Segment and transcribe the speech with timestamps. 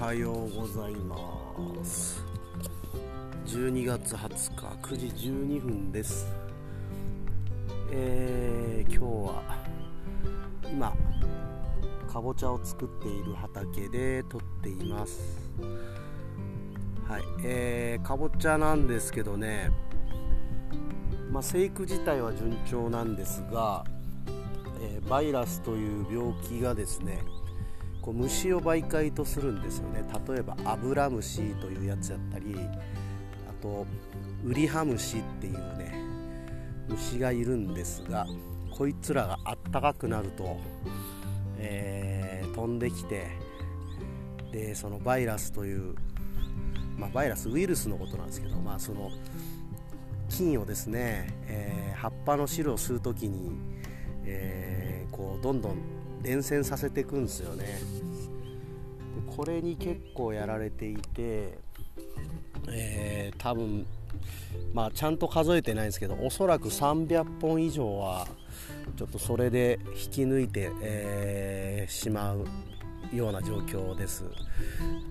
[0.00, 2.22] はようございます。
[3.46, 6.28] 12月20日9時12分です。
[7.90, 9.42] えー、今日は
[10.70, 10.94] 今
[12.06, 15.36] かぼちゃを作っている畑で撮っています。
[17.08, 19.72] はいえー、かぼちゃなんですけどね。
[21.32, 23.84] まあ、生育自体は順調なんですが、
[24.80, 27.18] えー、バイラスという病気がですね
[28.08, 30.02] こう虫を媒介とするんですよね。
[30.26, 33.86] 例えばアブラムシというやつやったりあと
[34.46, 35.92] ウリハムシっていうね
[36.88, 38.26] 虫がいるんですが
[38.70, 40.58] こいつらがあったかくなると、
[41.58, 43.26] えー、飛んできて
[44.52, 45.94] でそのバイラスという、
[46.96, 49.10] まあ、バイラスウイルスのことなんですけど、まあ、その
[50.30, 53.50] 菌をですね、えー、葉っぱの汁を吸う時に、
[54.24, 57.78] えー、こうどんどん伝染させていくんですよね。
[59.38, 61.58] これに結構やられていて、
[62.72, 63.86] えー、多分
[64.74, 68.26] まあちゃんと数えてないんですけどおそらく300本以上は
[68.96, 72.46] ちょっとそれで引き抜いて、えー、しまう
[73.14, 74.24] ような状況です。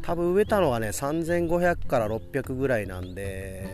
[0.02, 3.66] 多分植えたのがね3500から600ぐらいなんで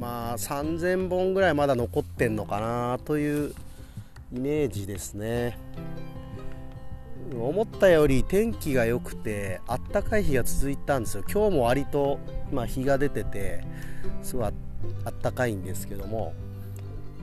[0.00, 3.54] まあ3000本ぐらいまだ残ってんのかなという
[4.32, 5.58] イメージですね。
[7.48, 11.24] 思ったより天気が良くてあったかい日が続いたんですよ。
[11.30, 12.18] 今日も割と、
[12.52, 13.64] まあ、日が出てて
[14.22, 16.34] すごいあったかいんですけども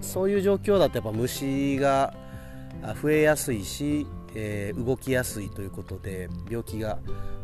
[0.02, 2.14] そういう状況だとやっぱ虫が
[3.02, 7.00] 増えやすいし、えー、動きやすいということで病気が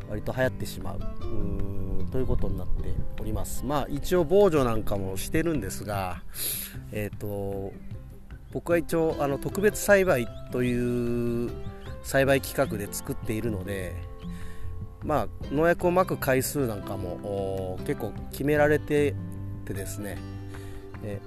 [0.09, 0.99] 割と流行ってしまう。
[2.11, 3.63] ということになっております。
[3.65, 6.21] まあ一応防除なんかもしてるんですが
[6.91, 7.71] えっ、ー、と
[8.51, 11.51] 僕は一応あの特別栽培という
[12.03, 13.95] 栽培規格で作っているので
[15.03, 19.15] まあ農薬をまく回数なんかも結構決められて
[19.65, 20.17] てですね。
[21.03, 21.19] え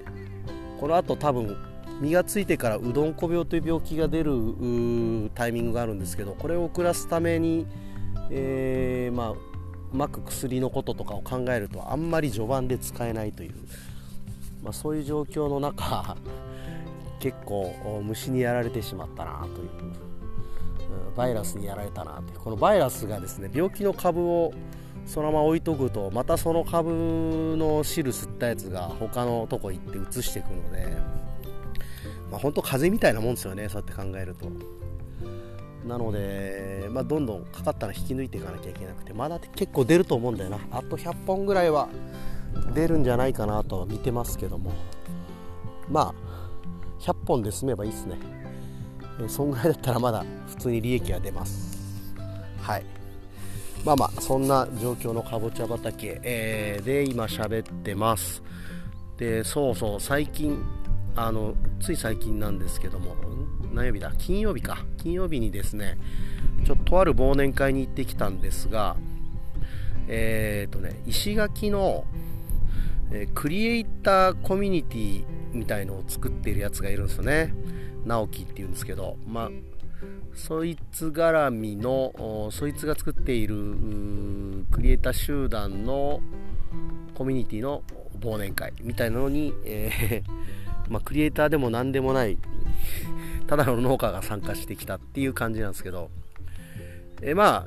[0.81, 1.57] このあと多分
[2.01, 4.33] 実がついてからうどんこ病という病気が出る
[5.35, 7.67] タイミングがあるんですけどこれを遅らすために、
[8.31, 9.35] えー、まあ
[9.93, 13.55] まく薬のこととかを考えるとあんまり序盤で使えないという、
[14.63, 16.17] まあ、そういう状況の中
[17.21, 20.14] 結構虫にやられてしまったなという。
[21.17, 22.41] バイラスにやられたなという。
[22.41, 24.53] このバイラスがですね病気の株を
[25.07, 30.97] そのまま置いとくとまたその株の汁吸ったやつが他のとこ行って移していくので、
[32.31, 34.47] まあ、本当風邪みたいなもんですよねそうやって考えると。
[35.87, 40.59] なので、まあ、どんどんかかったら引き抜いていかなきゃいけなくてまだ結構出ると思うんだよな。
[40.71, 41.89] あと100本ぐらいは
[42.73, 44.73] 出るんじゃないかなとは見てますけども。
[45.91, 46.35] まあ
[47.01, 48.17] 100本で済めばいいですね、
[49.29, 52.15] そんぐらいだったらまだ普通に利益は出ます。
[52.61, 52.85] はい。
[53.85, 58.43] まあまあそんな状況のかぼちゃ畑、えー、で今喋ってます。
[59.19, 60.59] でそうそう最近
[61.17, 63.15] あのつい最近なんですけども
[63.73, 64.13] 何曜日だ？
[64.19, 64.85] 金曜日か。
[64.97, 65.99] 金曜日にですね
[66.65, 68.97] ちょっとある忘年会に行ってきたんですが
[70.09, 72.05] えっ、ー、とね石垣の、
[73.13, 77.55] えー、クリエイターコミュニティみたいのを作っているやつがいるんですよね。
[78.05, 79.51] 直樹っていうんですけどまあ
[80.35, 83.55] そいつ絡みのそいつが作っている
[84.71, 86.21] クリエイター集団の
[87.15, 87.83] コミュニティの
[88.21, 92.39] 忘年会みたいなのに、えー、まあ、クリエイターでも何でもない
[93.47, 96.11] ただの農家が参加してきたっていう感じなんですけど、
[97.23, 97.67] えー、ま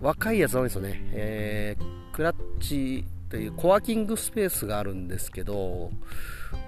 [0.00, 5.90] 若いやつ多いですよね、えー、クラッチというコワーキングスペースがあるんですけど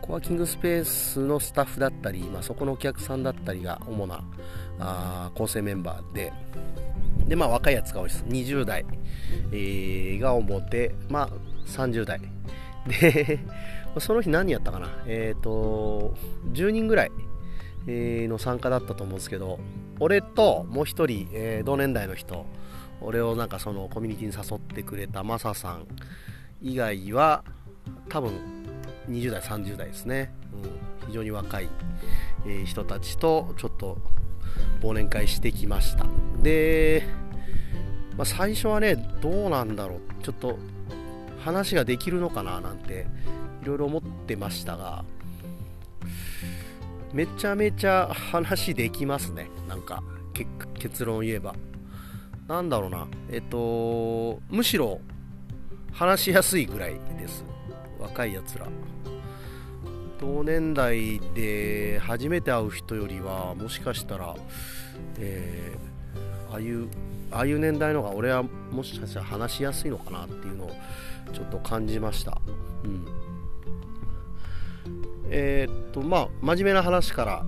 [0.02, 4.22] コワーキングスペースのスタッフだったり、まあ、そこのお客さんだったりが主な
[4.78, 6.32] あ構成メンバーで
[7.26, 8.24] で、まあ、若いやつが多いです。
[8.24, 8.84] 20代、
[9.52, 11.28] えー、が主で、まあ、
[11.66, 12.20] 30代。
[12.86, 13.38] で
[13.98, 14.88] その日何やったかな。
[15.06, 16.14] えっ、ー、と
[16.52, 17.10] 10人ぐらい
[17.86, 19.58] の参加だったと思うんですけど
[19.98, 22.46] 俺ともう一人、えー、同年代の人
[23.00, 25.86] 俺をなんかそのコミュニティに誘ってくれたマサさん
[26.62, 27.44] 以外は
[28.08, 28.32] 多分
[29.08, 31.68] 20代30代ですね、うん、非常に若い、
[32.46, 33.98] えー、人たちとちょっと
[34.80, 36.06] 忘年会してきました。
[36.42, 37.04] で、
[38.16, 40.00] まあ、最初はねどうなんだろう。
[40.22, 40.58] ちょっと
[41.40, 43.06] 話ができるのかななんて
[43.62, 45.04] いろいろ思ってましたが
[47.12, 49.48] めちゃめちゃ話できますね。
[49.68, 50.02] なんか
[50.74, 51.54] 結論言えば。
[52.48, 53.06] なんだろうな。
[53.30, 55.00] えっとむしろ
[55.92, 57.44] 話しやすいぐらいです。
[57.98, 58.66] 若いやつら。
[60.18, 64.34] 同年代で初めて会う人よりはもしかしたら、
[65.18, 66.88] えー、ああいう
[67.30, 70.72] ああいう年代の方が俺はもしかしたら話しやすいのかなっていうのを
[71.32, 72.38] ちょっと感じました。
[72.84, 73.06] うん、
[75.30, 77.44] えー、っとまあ真面目な話から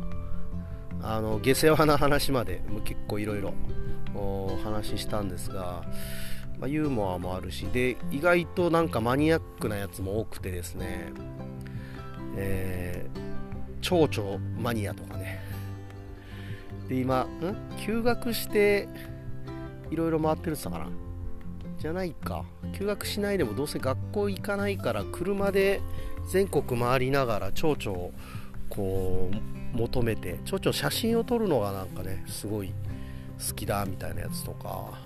[1.02, 3.52] あの下世話な話まで結構いろいろ
[4.14, 5.82] お話ししたんですが、
[6.62, 11.12] まあ、ユーモアもあるしで意外となんかマニアックなやつも多くてですね、
[12.36, 15.40] えー、蝶々マニアとかね。
[16.88, 17.56] で今ん？
[17.84, 18.88] 休学して
[19.90, 20.90] いろいろ回ってるって言ったかな。
[21.80, 22.44] じゃないか。
[22.78, 25.80] 休学しないでもどうせ学校行かないから車で
[26.30, 28.12] 全国回りながら蝶々を
[28.68, 29.30] こ
[29.74, 32.72] う求めて蝶々写真を撮るのがなんかねすごい
[33.48, 35.00] 好きだみたいなやつとか。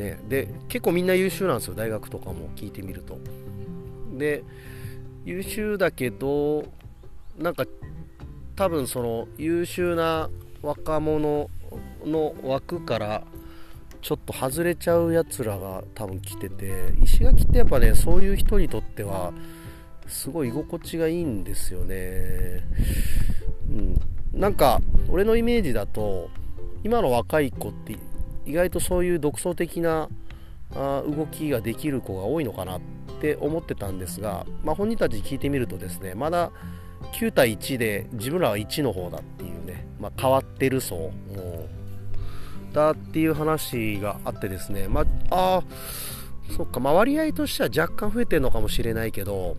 [0.00, 0.18] ね。
[0.28, 3.18] で結構みんな優秀なんですよ大学とかも聞いてみると。
[4.16, 4.42] で
[5.24, 6.64] 優秀だけど
[7.38, 7.64] なんか
[8.56, 10.28] 多分その優秀な
[10.62, 11.48] 若者
[12.04, 13.22] の枠から
[14.02, 19.32] ちょっと外れちゃうやつらが多分来てて石垣ってやっぱねそういう人にとっては
[20.06, 22.66] すごい居心地がいいんですよね、
[23.68, 24.00] うん、
[24.32, 26.30] なんか俺のイメージだと
[26.82, 27.96] 今の若い子って
[28.46, 30.08] 意外とそういう独創的な
[30.74, 32.80] あ動きができる子が多いのかなっ
[33.20, 36.52] て思ってたんですが、まあ、本人たち聞いてみるとですねまだ
[37.12, 41.10] 9対1で自分らは1の方だっていうね、まあ、変わってる層
[42.72, 45.62] だっていう話があってですね、まあ、あ
[46.56, 49.56] そっか、まあ、割合としては若干増えてるのかもしれないけど、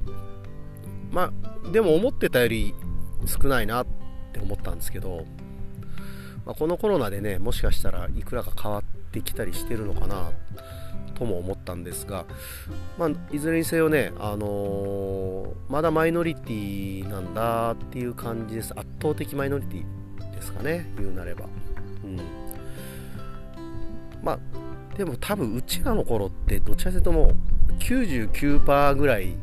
[1.12, 2.74] まあ、でも思ってたより
[3.26, 3.88] 少ないなっ
[4.34, 5.26] て思ったんですけど、
[6.46, 10.32] まあ、このコロナでね、もしかしたらいくらか変わってきたりしてるのかな
[11.16, 12.26] とも思ったんですが、
[12.98, 18.74] まあ、いずれにせよね、あのー、まだマイノリティなんだっていう感じです。
[18.76, 21.46] 圧倒的マイノリティですかね、言うなれば。
[22.04, 22.20] うん
[24.24, 24.40] まあ
[24.98, 29.36] でも多分うちらの頃ってどちらかというともう99%ぐらい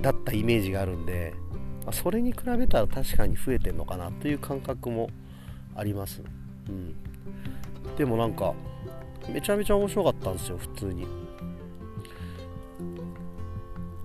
[0.00, 1.34] だったイメージがあるんで、
[1.86, 5.10] ま、それに比べたら確かに増えてるのかなという感覚も
[5.80, 6.22] あります、
[6.68, 6.94] うん、
[7.96, 8.54] でもなんか
[9.32, 11.06] めちゃめちゃ面白かったんですよ普通に。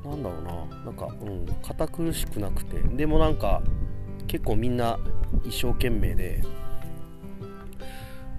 [0.04, 0.84] なんだろうな。
[0.86, 2.80] なんかうん堅苦しくなくて。
[2.80, 3.62] でもなんか
[4.28, 5.00] 結構みんな
[5.44, 6.44] 一生懸命で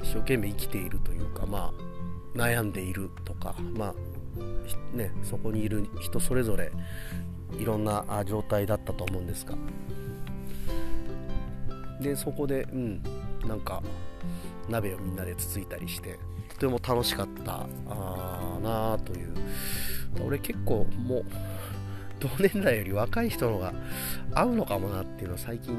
[0.02, 1.72] 一生懸命生きているというか、ま
[2.36, 6.70] あ、悩んでいるとか、まあね、そこにいる人それぞれ
[7.58, 9.54] いろんな状態だったと思うんですが。
[12.00, 13.02] でそこでうん
[13.46, 13.82] なんか
[14.68, 19.34] 鍋をみんなでつついたりしてとても楽しかったあなという。
[20.24, 21.24] 俺結構もう
[22.18, 23.74] 同年代より若い人のが
[24.32, 25.74] 合うのかもなっていうのは最近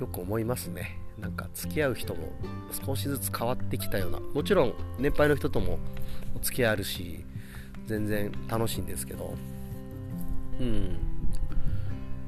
[0.00, 0.98] よく思いますね。
[1.18, 2.32] なんか付き合う人も
[2.86, 4.20] 少しずつ変わってきたような。
[4.20, 5.78] もちろん年配の人とも
[6.34, 7.24] お付き合いあるし
[7.86, 9.34] 全然楽しいんですけど。
[10.58, 10.98] うん。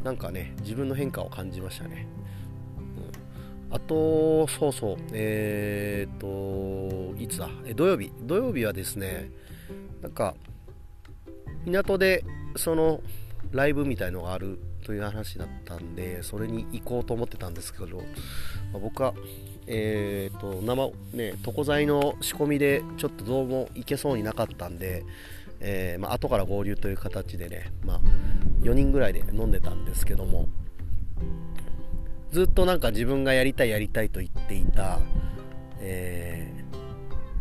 [0.05, 2.07] なんかね自分の変化を感じましたね、
[3.71, 7.49] あとそうそうえー、っといつだ？
[7.75, 8.13] 土曜日。
[8.23, 9.31] 土曜日はですね
[10.03, 10.35] なんか
[11.65, 12.25] 港で
[12.57, 13.01] その
[13.53, 18.03] ライブみたいのがあるという話だったんでそれに行こうと思ってたんですけど、ま
[18.75, 19.15] あ、僕は
[19.71, 25.05] えーと、生ね床材の仕込みでちょっとどうも行けそうになかったんで、
[25.61, 28.01] えーまあ後から合流という形でね、まあ、
[28.63, 30.49] 4人ぐらいで飲んでたんですけども
[32.31, 34.99] ずっとなんか自分がやりたいやりたいと言っていた、
[35.81, 36.53] え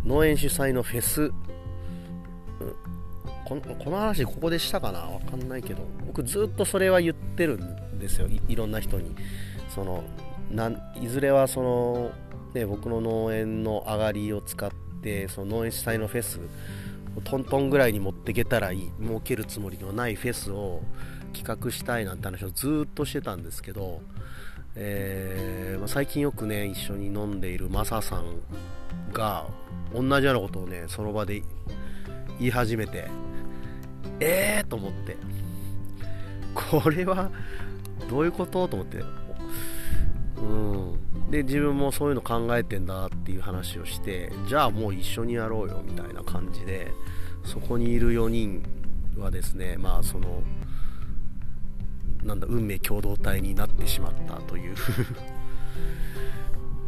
[0.03, 1.31] ー、農園主催のフェス。
[3.45, 4.99] このこの話ここでしたかな？
[4.99, 5.81] わかんないけど。
[6.05, 8.27] 僕ずっとそれは言ってるんですよ。
[8.49, 9.15] いろんな人に。
[9.73, 10.03] その
[11.01, 12.11] いずれはその、
[12.53, 14.69] ね、僕の農園の上がりを使っ
[15.01, 16.41] てその農園主催のフェス
[17.23, 18.91] トントンぐらいに持っていけたらいい。
[19.01, 20.81] 儲けるつもりのないフェスを
[21.33, 24.01] 企画したいなんて話をずっとしてたんですけど、
[24.79, 28.23] えーまあ、最近よくね一緒に飲んでいるマサさん
[29.11, 29.47] が
[29.93, 31.41] 同じようなことをねその場で
[32.39, 33.07] 言い始めて
[34.19, 35.15] えーと思って、
[36.53, 37.29] これは
[38.09, 39.03] どういうことと思って、
[40.37, 41.31] うん。
[41.31, 46.91] で、自分もそういうの考えてんだっていう話をして、じゃあもう一緒にやろうよみたいな感じで、
[47.43, 48.63] そこにいる4人
[49.17, 50.41] はですね、まあその、
[52.27, 54.75] なんだ、運命共同体になってしまったという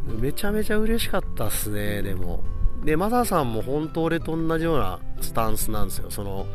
[0.20, 2.42] めちゃめちゃ嬉しかったっすね、でも。
[2.84, 6.10] で、マサさんも本当俺と同じようなスタンスなんですよ。
[6.10, 6.46] その、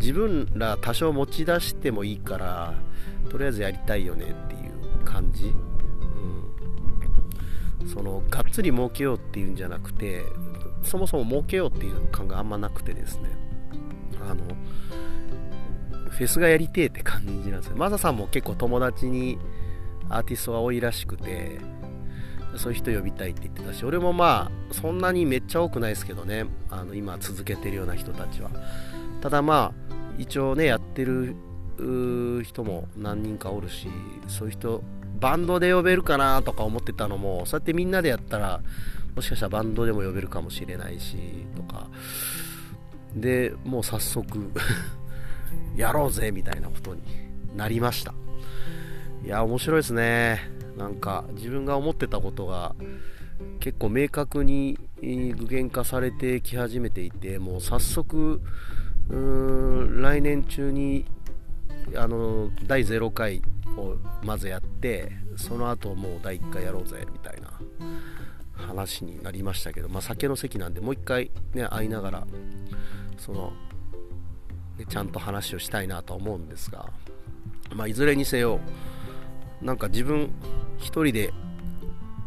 [0.00, 2.74] 自分ら多少持ち出してもいいから
[3.30, 5.54] とりあえずやりたいよねっていう感じ、
[7.86, 10.22] そのがっつり儲けようっていうんじゃなくて
[10.82, 13.30] そもそも儲けようっていう感があんまなくてですね
[14.20, 14.44] あの
[16.12, 17.76] フェスがやりてえって感じなんですよ。
[17.76, 19.38] マサさんも結構友達に
[20.08, 21.58] アーティストが多いらしくて
[22.56, 28.50] そういう人呼びたいって言ってたし俺もまあそんなにめっちゃ多くないですけどねあの今続けてるような人たちは。
[29.22, 31.34] ただまあ一応ねやってる
[32.44, 33.88] 人も何人かおるし
[34.28, 34.82] そういう人
[35.18, 38.60] バンドで呼べるかなとか思ってたのもそうやってみんなでやったら
[39.16, 41.16] もしかしたらバンドでも呼べるかもしれないし
[41.56, 41.88] とか。
[43.14, 44.50] でもう早速
[45.76, 47.02] やろうぜみたいなことに
[47.56, 48.14] なりました。
[49.24, 50.40] いや面白いですね。
[50.76, 52.74] なんか自分が思ってたことが
[53.60, 58.40] 結構明確に具現化されてき始めていてもう早速
[59.08, 59.16] うー
[59.98, 61.04] ん来年中に
[61.96, 63.42] あの第0回
[63.76, 67.50] をまずやってその後もう第1回やろうぜみたいな
[68.52, 72.26] 話になりましたけど、まあ、酒の席なんでもう1回ね会いながら
[73.18, 73.52] その、
[74.78, 76.90] ね、ちゃんと話をしたいなと思うんですが、
[77.74, 78.60] まあ、いずれにせよ
[79.60, 80.32] なんか自分
[80.78, 81.32] 1人で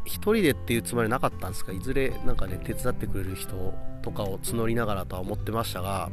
[0.05, 6.09] 1人でっていうつもりはなかったんですがいずれなんかね手伝ってくれる人とかを募りながらとは思ってましたが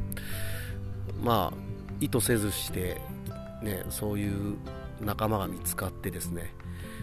[1.22, 1.56] まあ
[2.00, 3.00] 意図せずして
[3.62, 4.56] ねそういう
[5.00, 6.52] 仲間が見つかってですね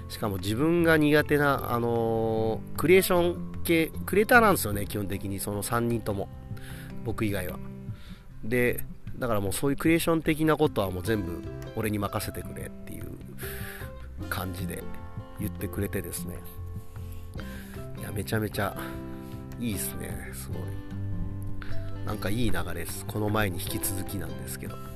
[0.10, 6.30] しかも自分が苦手な、あのー、クリエーション系クリエイターなんですよね基本的にその3人とも
[7.06, 7.60] 僕以外は。
[8.44, 8.84] で
[9.20, 11.44] だからもうそういうクリエーション的なことはもう全部
[11.76, 13.06] 俺に任せてくれっていう
[14.30, 14.82] 感じで
[15.40, 16.36] 言ってくれてですね。
[18.00, 18.76] いやめちゃめちゃ
[19.60, 20.32] いいですね。
[20.34, 20.60] すごい。
[22.06, 23.06] なんかいい流れです。
[23.06, 24.76] この前に引き続きなんですけど。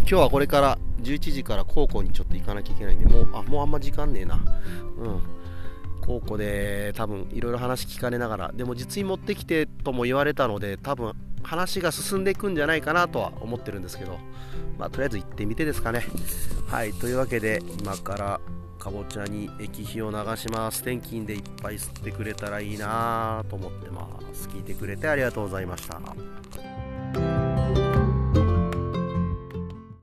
[0.00, 4.38] 今日はこれから11時から高校にちょっと行かなきゃいけないんでもうあもうあんま時間ねえな。
[4.98, 5.20] うん。
[6.02, 11.12] 高校で多分いろいろ話聞かれながらでも実に持ってきてとも言われたので多分
[11.48, 14.18] 話が進んでいくんじゃないかなとは思ってるんですけど
[14.76, 16.04] まあとりあえず行ってみてですかね。
[16.68, 18.40] はいというわけで今から
[18.78, 20.82] かぼちゃに液肥を流します。
[20.82, 24.48] 天気でいっぱい吸ってくれたらいいなと思ってます。
[24.48, 25.98] 聞いてくれてありがとうございました。